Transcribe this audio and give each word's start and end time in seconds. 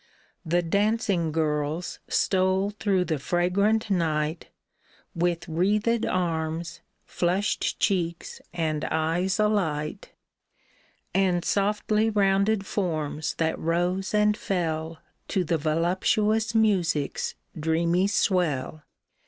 The 0.43 0.63
dancing 0.63 1.31
girls 1.31 1.99
stole 2.07 2.71
through 2.71 3.05
the 3.05 3.19
fragrant 3.19 3.91
night 3.91 4.49
With 5.13 5.47
wreathed 5.47 6.07
arms, 6.07 6.81
flushed 7.05 7.79
cheeks 7.79 8.41
and 8.51 8.83
eyes 8.85 9.39
alight, 9.39 10.09
And 11.13 11.45
softly 11.45 12.09
rounded 12.09 12.65
forms 12.65 13.35
that 13.35 13.59
rose 13.59 14.11
and 14.15 14.35
fell 14.35 14.97
To 15.27 15.43
the 15.43 15.59
voluptuous 15.59 16.55
music's 16.55 17.35
dreamy 17.59 18.07
swell. 18.07 18.81